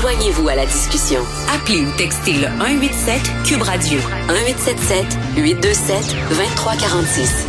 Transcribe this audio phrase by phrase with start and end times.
[0.00, 1.20] Joignez-vous à la discussion.
[1.52, 3.98] Appelez ou textez le 187 Cube Radio
[4.28, 5.04] 1877
[5.36, 7.46] 827 2346.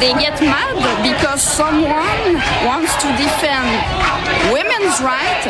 [0.00, 2.34] they get mad because someone
[2.66, 3.70] wants to defend
[4.52, 5.46] women's rights,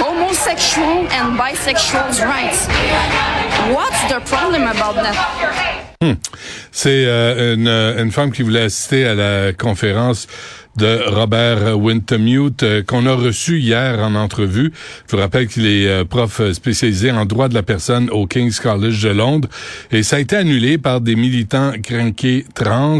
[0.00, 2.66] homosexual and bisexuals' rights.
[3.72, 5.83] What's the problem about that?
[6.04, 6.16] Hmm.
[6.70, 10.26] C'est euh, une, une femme qui voulait assister à la conférence
[10.76, 14.72] de Robert Wintermute euh, qu'on a reçu hier en entrevue.
[15.06, 18.58] Je vous rappelle qu'il est euh, prof spécialisé en droit de la personne au King's
[18.58, 19.48] College de Londres
[19.92, 22.98] et ça a été annulé par des militants crinqués trans.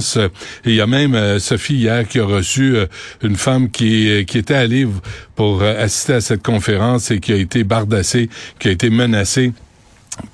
[0.65, 2.77] Il y a même euh, Sophie hier qui a reçu
[3.23, 4.87] une femme qui, qui était allée
[5.35, 8.29] pour assister à cette conférence et qui a été bardassée,
[8.59, 9.53] qui a été menacée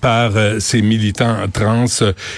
[0.01, 1.87] par ces militants trans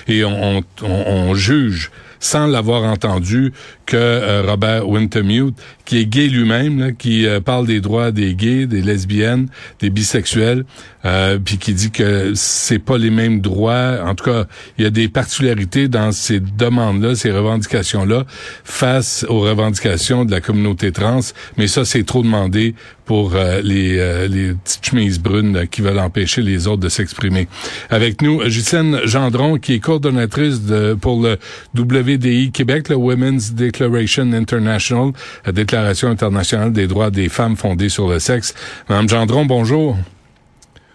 [0.09, 1.91] et on, on, on juge
[2.23, 3.53] sans l'avoir entendu
[3.84, 8.66] que euh, Robert Wintermute, qui est gay lui-même, qui euh, parle des droits des gays,
[8.66, 9.48] des lesbiennes,
[9.80, 10.64] des bisexuels,
[11.05, 13.98] euh, puis qui dit que c'est pas les mêmes droits.
[14.05, 14.47] En tout cas,
[14.78, 18.25] il y a des particularités dans ces demandes-là, ces revendications-là,
[18.64, 21.20] face aux revendications de la communauté trans.
[21.58, 26.69] Mais ça, c'est trop demandé pour les, les petites chemises brunes qui veulent empêcher les
[26.69, 27.48] autres de s'exprimer.
[27.91, 31.36] Avec nous, Justine Gendron, qui est coordonnatrice de, pour le
[31.77, 35.12] WDI Québec, le Women's Declaration International,
[35.44, 38.55] la Déclaration internationale des droits des femmes fondée sur le sexe.
[38.91, 39.97] Madame Gendron, bonjour.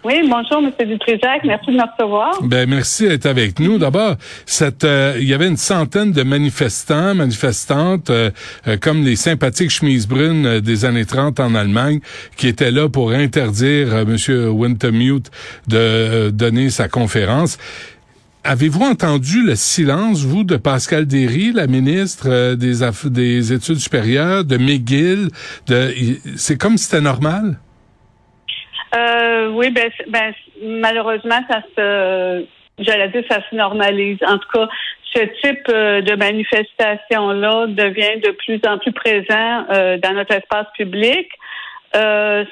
[0.04, 0.88] Oui, bonjour, M.
[0.88, 1.42] Dutrisac.
[1.42, 2.40] Merci de me recevoir.
[2.44, 3.78] Ben, merci d'être avec nous.
[3.78, 4.14] D'abord,
[4.46, 8.30] cette, euh, il y avait une centaine de manifestants, manifestantes, euh,
[8.68, 11.98] euh, comme les sympathiques chemises brunes des années 30 en Allemagne,
[12.36, 14.16] qui étaient là pour interdire M.
[14.50, 15.32] Wintermute
[15.66, 17.58] de donner sa conférence.
[18.50, 24.42] Avez-vous entendu le silence, vous, de Pascal Derry, la ministre euh, des, des Études supérieures,
[24.42, 25.28] de McGill?
[25.66, 25.92] De,
[26.38, 27.58] c'est comme si c'était normal?
[28.96, 30.32] Euh, oui, ben, ben,
[30.64, 32.46] malheureusement, ça se,
[32.78, 34.16] j'allais dire, ça se normalise.
[34.26, 34.66] En tout cas,
[35.14, 39.66] ce type euh, de manifestation-là devient de plus en plus présent
[40.02, 41.28] dans notre espace public.
[41.96, 42.44] Euh,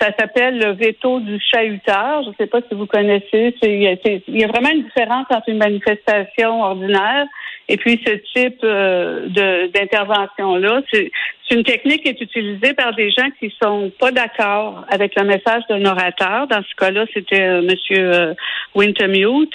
[0.00, 2.22] ça s'appelle le veto du chahuteur.
[2.22, 3.54] Je ne sais pas si vous connaissez.
[3.62, 3.82] Il
[4.28, 7.26] y, a vraiment une différence entre une manifestation ordinaire
[7.68, 9.28] et puis ce type euh,
[9.68, 10.82] d'intervention-là.
[10.92, 11.10] C'est
[11.50, 15.64] une technique qui est utilisée par des gens qui sont pas d'accord avec le message
[15.68, 16.46] d'un orateur.
[16.46, 18.34] Dans ce cas-là, c'était euh, M.
[18.76, 19.52] Wintermute.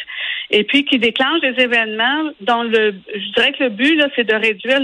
[0.49, 4.33] Et puis qui déclenche des événements dont le, je dirais que le but, c'est de
[4.35, 4.79] réduire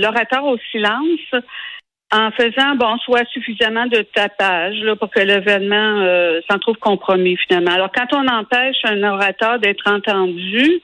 [0.00, 1.42] l'orateur au silence
[2.14, 7.36] en faisant bon soit suffisamment de tapage là, pour que l'événement euh, s'en trouve compromis
[7.36, 7.72] finalement.
[7.72, 10.80] Alors quand on empêche un orateur d'être entendu,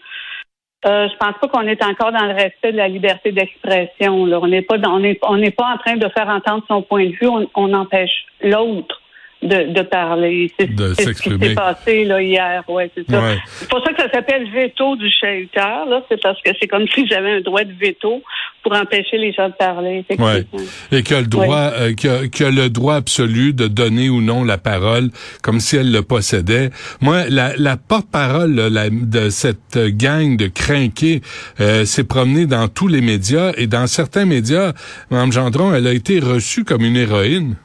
[0.87, 4.15] euh, je pense pas qu'on est encore dans le respect de la liberté d'expression.
[4.15, 7.07] On n'est pas on n'est on n'est pas en train de faire entendre son point
[7.07, 7.29] de vue.
[7.55, 9.00] on empêche l'autre
[9.43, 10.53] de, de parler.
[10.59, 12.63] C'est ce qui s'est passé là, hier.
[12.69, 13.23] Ouais, c'est ça.
[13.47, 15.87] C'est pour ça que ça s'appelle veto du chahuteur.
[15.87, 18.23] Là, c'est parce que c'est comme si j'avais un droit de veto
[18.63, 20.05] pour empêcher les gens de parler.
[20.19, 20.45] Ouais.
[20.93, 22.09] Et qu'il a le droit, euh, qu
[22.45, 25.09] a, le droit absolu de donner ou non la parole,
[25.43, 26.71] comme si elle le possédait.
[27.01, 31.23] Moi, la, la porte-parole de cette gang de crinqués
[31.61, 34.73] euh, s'est promenée dans tous les médias et dans certains médias,
[35.11, 37.57] Mme Gendron, elle a été reçue comme une héroïne.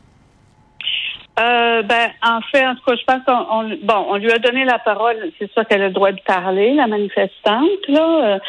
[1.39, 4.63] Euh, ben, en fait, en tout cas, je pense qu'on bon, on lui a donné
[4.63, 5.17] la parole.
[5.39, 8.23] C'est ça qu'elle a le droit de parler, la manifestante, là.
[8.23, 8.39] Euh,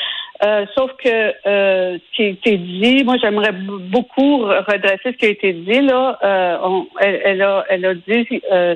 [0.45, 5.27] euh sauf que euh, ce qui a été dit, moi j'aimerais beaucoup redresser ce qui
[5.27, 6.19] a été dit là.
[6.23, 8.29] Euh, on, elle, a, elle a dit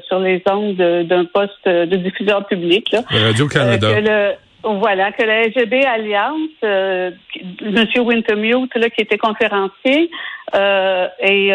[0.08, 3.02] sur les ondes d'un poste de diffuseur public là.
[3.10, 3.92] Radio Canada.
[3.92, 7.10] Que le, voilà, que la LGB Alliance, euh,
[7.62, 7.86] M.
[7.96, 10.10] Wintermute, là, qui était conférencier,
[10.54, 11.50] euh, et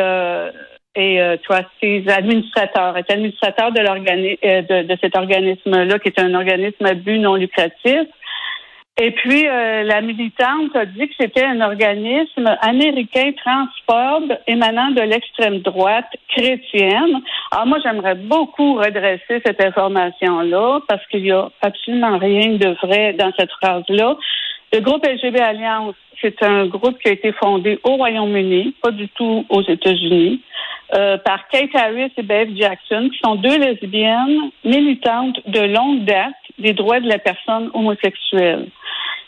[0.96, 6.20] et euh, trustees, administrateur, est administrateur de l'organisme euh, de, de, cet organisme-là, qui est
[6.20, 8.08] un organisme à but non lucratif.
[8.98, 15.02] Et puis, euh, la militante a dit que c'était un organisme américain transphobe émanant de
[15.02, 17.22] l'extrême droite chrétienne.
[17.52, 23.12] Alors moi, j'aimerais beaucoup redresser cette information-là parce qu'il y a absolument rien de vrai
[23.14, 24.16] dans cette phrase-là.
[24.76, 29.08] Le groupe LGB Alliance, c'est un groupe qui a été fondé au Royaume-Uni, pas du
[29.08, 30.42] tout aux États-Unis.
[30.94, 36.34] Euh, par Kate Harris et Bev Jackson, qui sont deux lesbiennes militantes de longue date
[36.60, 38.68] des droits de la personne homosexuelle.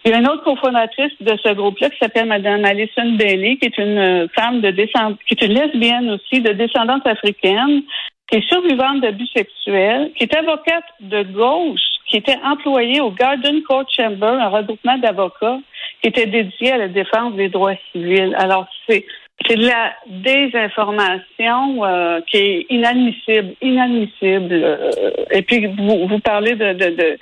[0.03, 3.67] Il y a une autre cofondatrice de ce groupe-là qui s'appelle Madame Alison Bailey, qui
[3.67, 7.83] est une euh, femme de descendance, qui est une lesbienne aussi, de descendance africaine,
[8.29, 13.63] qui est survivante d'abus sexuels, qui est avocate de gauche, qui était employée au Garden
[13.63, 15.59] Court Chamber, un regroupement d'avocats,
[16.01, 18.35] qui était dédié à la défense des droits civils.
[18.37, 19.05] Alors, c'est
[19.45, 24.51] c'est de la désinformation euh, qui est inadmissible, inadmissible.
[24.51, 24.91] Euh,
[25.31, 27.17] et puis vous, vous parlez de, de, de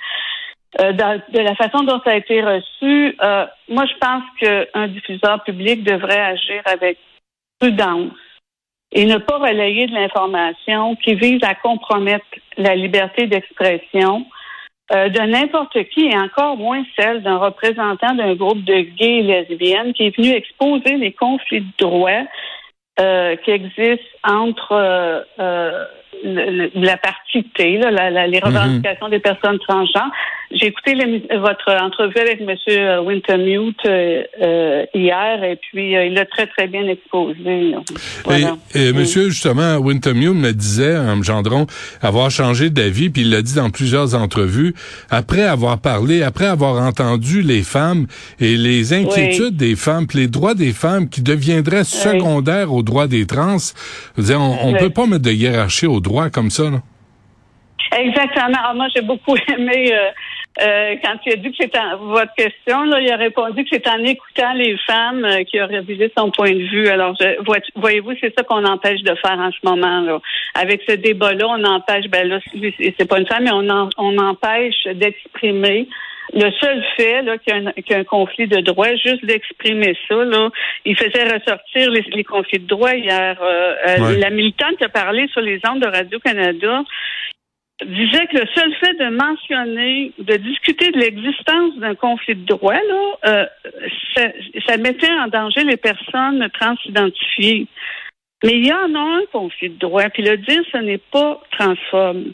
[0.80, 3.16] euh, de, la façon dont ça a été reçu,
[3.68, 6.98] moi je pense qu'un diffuseur public devrait agir avec
[7.58, 8.12] prudence
[8.96, 12.24] et ne pas relayer de l'information qui vise à compromettre
[12.56, 14.24] la liberté d'expression
[14.92, 19.22] euh, de n'importe qui et encore moins celle d'un représentant d'un groupe de gays et
[19.22, 22.24] lesbiennes qui est venu exposer les conflits de droits
[22.98, 25.84] euh, qui existent entre euh,
[26.24, 28.44] la partie T, là, les mhm.
[28.44, 30.10] revendications des personnes transgenres.
[30.52, 30.94] J'ai écouté
[31.38, 33.04] votre entrevue avec M.
[33.04, 37.74] Wintermute euh, euh, hier et puis euh, il l'a très, très bien exposé.
[38.74, 41.66] Et, Monsieur, justement, Wintermute me disait, en Gendron,
[42.00, 44.74] avoir changé d'avis, puis il l'a dit dans plusieurs entrevues,
[45.10, 48.06] après avoir parlé, après avoir entendu les femmes
[48.38, 53.08] et les inquiétudes des femmes, puis les droits des femmes qui deviendraient secondaires aux droits
[53.08, 53.56] des trans.
[54.16, 56.78] on ne peut pas mettre de hiérarchie aux comme ça, là.
[57.92, 58.58] Exactement.
[58.62, 60.10] Ah, moi, j'ai beaucoup aimé euh,
[60.62, 62.82] euh, quand tu as dit que c'était votre question.
[62.84, 66.30] Là, il a répondu que c'est en écoutant les femmes euh, qui a révisé son
[66.30, 66.88] point de vue.
[66.88, 67.14] Alors,
[67.76, 70.00] voyez-vous, c'est ça qu'on empêche de faire en ce moment.
[70.00, 70.20] Là.
[70.54, 72.06] Avec ce débat-là, on empêche.
[72.08, 75.88] Ben là, c'est pas une femme, mais on, on empêche d'exprimer.
[76.32, 80.50] Le seul fait qu'il y, a un conflit de droits, juste d'exprimer ça, là,
[80.84, 83.38] il faisait ressortir les, conflits de droits hier.
[84.18, 86.82] La militante qui a parlé sur les ondes de Radio-Canada,
[87.84, 92.74] disait que le seul fait de mentionner, de discuter de l'existence d'un conflit de droit,
[92.74, 93.46] là, euh,
[94.66, 97.66] ça, mettait en danger les personnes transidentifiées.
[98.44, 101.40] Mais il y en a un conflit de droit, puis le dire, ce n'est pas
[101.52, 102.32] transforme.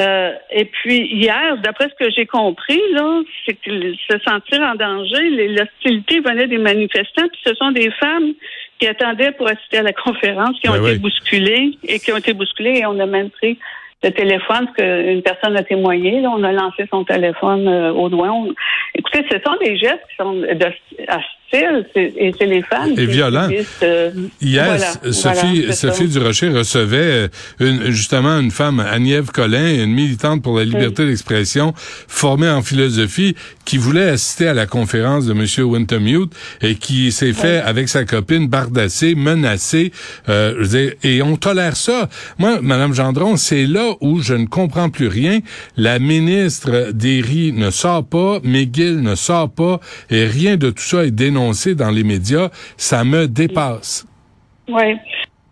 [0.00, 4.74] Euh, et puis hier, d'après ce que j'ai compris, là, c'est que se sentir en
[4.74, 8.32] danger, l'hostilité venait des manifestants, puis ce sont des femmes
[8.78, 12.16] qui attendaient pour assister à la conférence, qui ont ben été bousculées et qui ont
[12.16, 13.58] été bousculées, et on a même pris
[14.02, 18.08] le téléphone, parce qu'une personne a témoigné, là, on a lancé son téléphone euh, au
[18.08, 18.32] doigt.
[18.94, 20.66] Écoutez, ce sont des gestes qui sont de,
[21.52, 22.94] et c'est les femmes.
[22.96, 23.48] Et violent.
[23.82, 24.10] Euh,
[24.40, 24.78] Hier,
[25.10, 27.28] Sophie, Sophie Durocher recevait
[27.60, 33.36] une, justement une femme, Agnève Collin, une militante pour la liberté d'expression, formée en philosophie,
[33.64, 35.66] qui voulait assister à la conférence de M.
[35.68, 36.32] Wintermute
[36.62, 39.92] et qui s'est fait avec sa copine bardasser, menacée.
[40.28, 42.08] Euh, et on tolère ça.
[42.38, 45.40] Moi, Madame Gendron, c'est là où je ne comprends plus rien.
[45.76, 51.04] La ministre Derry ne sort pas, McGill ne sort pas, et rien de tout ça
[51.04, 51.41] est dénoncé
[51.74, 54.06] dans les médias, ça me dépasse.
[54.68, 54.96] Oui.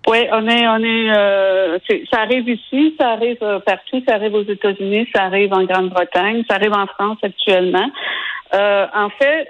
[0.08, 1.78] Oui, on est, on est, euh,
[2.10, 6.42] ça arrive ici, ça arrive euh, partout, ça arrive aux États-Unis, ça arrive en Grande-Bretagne,
[6.48, 7.90] ça arrive en France actuellement.
[8.54, 9.48] Euh, en fait,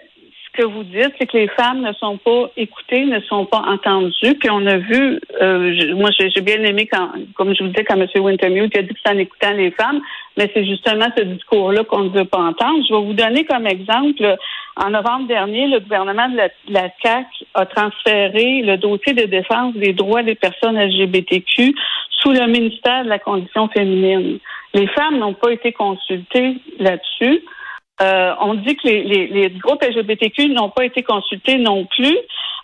[0.52, 3.62] ce que vous dites, c'est que les femmes ne sont pas écoutées, ne sont pas
[3.66, 4.34] entendues.
[4.38, 8.00] Puis on a vu, euh, moi j'ai bien aimé quand, comme je vous disais, quand
[8.00, 8.06] M.
[8.16, 10.00] Wintermute a dit que c'est en écoutant les femmes,
[10.36, 12.84] mais c'est justement ce discours-là qu'on ne veut pas entendre.
[12.88, 14.36] Je vais vous donner comme exemple,
[14.76, 19.74] en novembre dernier, le gouvernement de la, la CAC a transféré le dossier de défense
[19.74, 21.74] des droits des personnes LGBTQ
[22.10, 24.38] sous le ministère de la Condition féminine.
[24.74, 27.42] Les femmes n'ont pas été consultées là-dessus.
[28.02, 32.16] Euh, on dit que les, les, groupes LGBTQ n'ont pas été consultés non plus.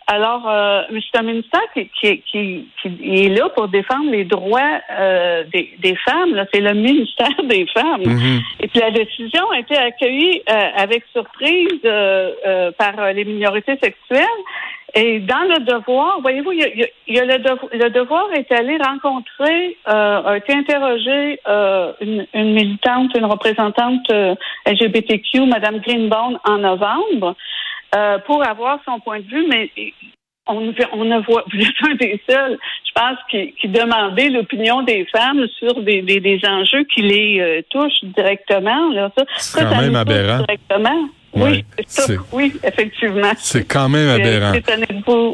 [0.08, 5.42] Alors, euh, c'est un ministère qui, qui, qui, est là pour défendre les droits euh,
[5.52, 6.44] des, des, femmes.
[6.54, 8.02] C'est le ministère des femmes.
[8.02, 8.40] Mm-hmm.
[8.60, 14.26] Et puis la décision a été accueillie euh, avec surprise euh, par les minorités sexuelles.
[14.98, 19.76] Et dans le devoir, voyez-vous, il y a, le, devoir, le devoir est allé rencontrer,
[19.88, 24.34] euh, a été interrogé euh, une, une, militante, une représentante euh,
[24.66, 27.36] LGBTQ, Madame Greenbaum, en novembre,
[27.94, 29.70] euh, pour avoir son point de vue, mais
[30.46, 34.82] on, on ne voit, vous êtes un des seuls, je pense, qui, qui demandait l'opinion
[34.82, 38.90] des femmes sur des, des, des enjeux qui les euh, touchent directement.
[38.90, 39.10] Là.
[39.16, 40.38] Ça, c'est quand même aberrant.
[40.38, 41.08] Directement.
[41.34, 41.64] Oui,
[42.32, 43.32] oui, effectivement.
[43.36, 44.52] C'est quand même aberrant.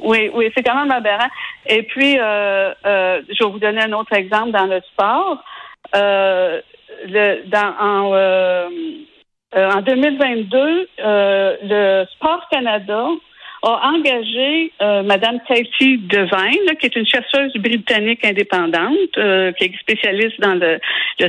[0.03, 1.29] Oui, oui, c'est quand même aberrant.
[1.67, 5.45] Et puis, euh, euh, je vais vous donner un autre exemple dans le sport.
[5.95, 6.61] Euh,
[7.07, 8.69] le, dans, en,
[9.55, 13.07] euh, en 2022, le Sport Canada
[13.63, 19.79] a engagé euh, Madame Katie Devine, qui est une chercheuse britannique indépendante, euh, qui est
[19.79, 20.81] spécialiste dans le,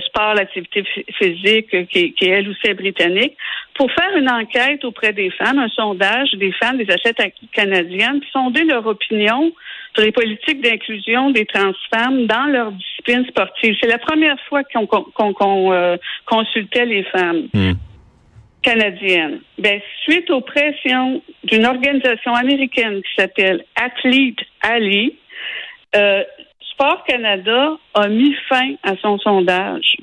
[0.01, 0.83] sport, l'activité
[1.19, 3.37] physique, qui, qui, est elle aussi britannique,
[3.75, 8.63] pour faire une enquête auprès des femmes, un sondage des femmes, des athlètes canadiennes, sonder
[8.63, 9.51] leur opinion
[9.93, 13.75] sur les politiques d'inclusion des trans femmes dans leur discipline sportive.
[13.79, 17.47] C'est la première fois qu'on euh, consultait les femmes.
[17.53, 17.73] Hmm.
[18.63, 19.41] Canadienne.
[19.59, 25.15] Ben, suite aux pressions d'une organisation américaine qui s'appelle Athlete Ali,
[25.95, 26.23] euh,
[26.71, 29.97] Sport Canada a mis fin à son sondage.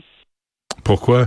[0.84, 1.26] Pourquoi?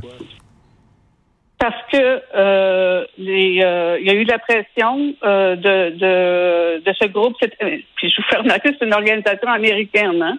[1.60, 6.84] Parce que euh, les, euh, il y a eu de la pression euh, de, de,
[6.84, 7.36] de ce groupe.
[7.40, 10.22] Puis je vous fais remarquer, c'est une organisation américaine.
[10.22, 10.38] Hein?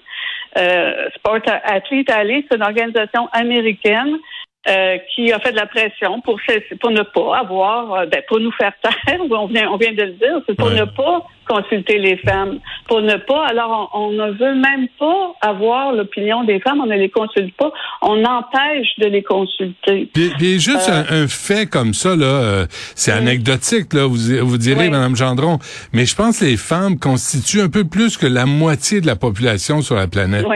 [1.17, 4.19] Sport Athlete Ali, c'est une organisation américaine
[4.67, 6.41] euh, qui a fait de la pression pour
[6.81, 10.05] pour ne pas avoir, euh, ben, pour nous faire taire, on vient, on vient de
[10.05, 13.45] le dire, c'est pour ne pas consulter les femmes, pour ne pas.
[13.47, 17.71] Alors, on, ne veut même pas avoir l'opinion des femmes, on ne les consulte pas,
[18.01, 20.09] on empêche de les consulter.
[20.15, 24.17] Puis, juste euh, un, fait comme ça là, c'est anecdotique là, vous
[24.47, 25.59] vous direz, Madame Gendron,
[25.93, 29.17] mais je pense que les femmes constituent un peu plus que la moitié de la
[29.17, 30.47] population sur la planète.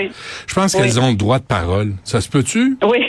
[0.46, 1.92] Je pense qu'elles ont le droit de parole.
[2.04, 2.78] Ça se peut-tu?
[2.82, 3.04] Oui.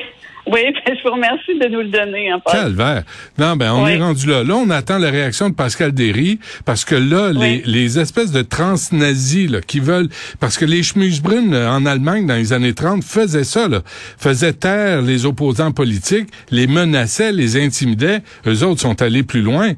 [0.52, 2.34] Oui, ben, je vous remercie de nous le donner.
[2.34, 3.04] En Calvaire.
[3.38, 4.44] Non, ben on est rendu là.
[4.44, 8.42] Là, on attend la réaction de Pascal Derry parce que là, les, les, espèces de
[8.42, 10.10] trans-nazis là, qui veulent...
[10.40, 13.82] Parce que les Schmusbrunn en Allemagne, dans les années 30, faisaient ça, là.
[14.18, 18.22] faisaient taire les opposants politiques, les menaçaient, les intimidaient.
[18.48, 19.74] Eux autres sont allés plus loin.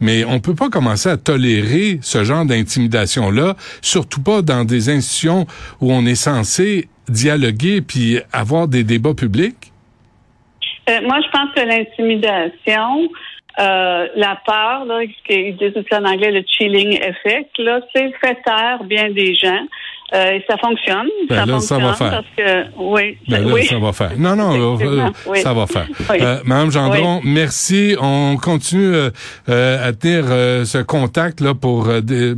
[0.00, 5.46] Mais on peut pas commencer à tolérer ce genre d'intimidation-là, surtout pas dans des institutions
[5.80, 9.72] où on est censé dialoguer puis avoir des débats publics.
[10.88, 13.08] Euh, moi, je pense que l'intimidation,
[13.58, 18.12] euh, la peur, là, ce qu'ils disent aussi en anglais le chilling effect, là, c'est
[18.20, 19.66] fait taire bien des gens.
[20.14, 21.08] Euh, ça fonctionne.
[21.28, 22.10] Ben ça là, fonctionne ça va faire.
[22.10, 23.64] Parce que, oui, ben là, oui.
[23.64, 24.12] ça va faire.
[24.16, 25.86] Non, non, euh, ça va faire.
[26.16, 27.94] Euh, Madame Gendron, merci.
[28.00, 28.94] On continue
[29.48, 30.24] euh, à tenir
[30.66, 31.88] ce contact là pour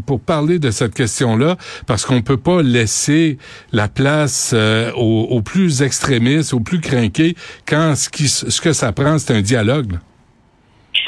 [0.07, 1.57] pour parler de cette question-là,
[1.87, 3.39] parce qu'on peut pas laisser
[3.73, 4.55] la place
[4.97, 7.35] aux, aux, plus extrémistes, aux plus crinqués,
[7.67, 9.93] quand ce, qui, ce que ça prend, c'est un dialogue.
[9.93, 9.99] Là.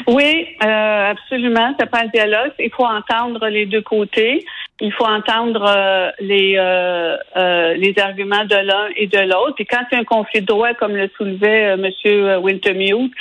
[0.07, 1.73] Oui, euh, absolument.
[1.79, 2.51] Ça prend un dialogue.
[2.59, 4.43] Il faut entendre les deux côtés.
[4.83, 9.53] Il faut entendre euh, les euh, euh, les arguments de l'un et de l'autre.
[9.55, 13.13] Puis quand il y a un conflit de droit, comme le soulevait Monsieur Wintermute,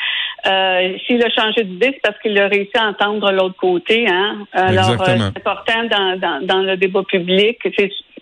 [0.42, 4.06] s'il a changé d'idée, c'est parce qu'il a réussi à entendre l'autre côté.
[4.08, 4.46] Hein?
[4.52, 7.58] Alors, c'est important dans, dans, dans, le débat public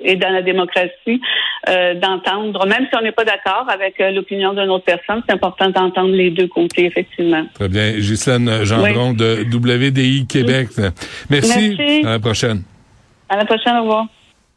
[0.00, 1.21] et dans la démocratie
[1.66, 6.12] d'entendre, même si on n'est pas d'accord avec l'opinion d'une autre personne, c'est important d'entendre
[6.12, 7.45] les deux côtés, effectivement.
[7.54, 7.92] Très bien.
[7.92, 10.71] Ghislaine Gendron de WDI Québec.
[11.30, 11.76] Merci.
[11.78, 12.07] Merci.
[12.07, 12.62] À la prochaine.
[13.28, 13.76] À la prochaine.
[13.76, 14.06] Au revoir.